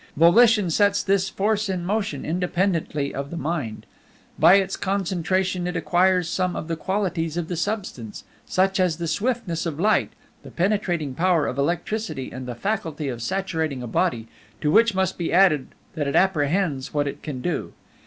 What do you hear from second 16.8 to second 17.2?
what